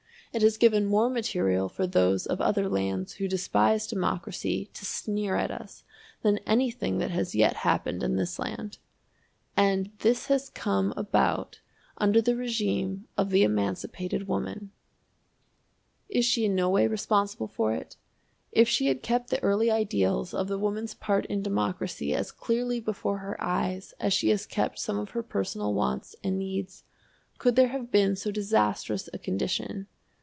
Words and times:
It 0.33 0.43
has 0.43 0.55
given 0.55 0.85
more 0.85 1.09
material 1.09 1.67
for 1.67 1.85
those 1.85 2.25
of 2.25 2.39
other 2.39 2.69
lands 2.69 3.15
who 3.15 3.27
despise 3.27 3.85
democracy 3.85 4.69
to 4.75 4.85
sneer 4.85 5.35
at 5.35 5.51
us 5.51 5.83
than 6.21 6.37
anything 6.47 6.99
that 6.99 7.11
has 7.11 7.35
yet 7.35 7.53
happened 7.67 8.01
in 8.01 8.15
this 8.15 8.39
land. 8.39 8.77
And 9.57 9.91
this 9.99 10.27
has 10.27 10.49
come 10.49 10.93
about 10.95 11.59
under 11.97 12.21
the 12.21 12.31
régime 12.31 13.01
of 13.17 13.29
the 13.31 13.43
emancipated 13.43 14.25
woman. 14.25 14.71
Is 16.07 16.23
she 16.23 16.45
in 16.45 16.55
no 16.55 16.69
way 16.69 16.87
responsible 16.87 17.49
for 17.49 17.73
it? 17.73 17.97
If 18.53 18.69
she 18.69 18.85
had 18.87 19.03
kept 19.03 19.31
the 19.31 19.43
early 19.43 19.69
ideals 19.69 20.33
of 20.33 20.47
the 20.47 20.57
woman's 20.57 20.93
part 20.93 21.25
in 21.25 21.41
democracy 21.41 22.15
as 22.15 22.31
clearly 22.31 22.79
before 22.79 23.17
her 23.17 23.35
eyes 23.43 23.93
as 23.99 24.13
she 24.13 24.29
has 24.29 24.45
kept 24.45 24.79
some 24.79 24.97
of 24.97 25.09
her 25.09 25.23
personal 25.23 25.73
wants 25.73 26.15
and 26.23 26.39
needs, 26.39 26.85
could 27.37 27.57
there 27.57 27.67
have 27.67 27.91
been 27.91 28.15
so 28.15 28.31
disastrous 28.31 29.09
a 29.11 29.17
condition? 29.17 29.87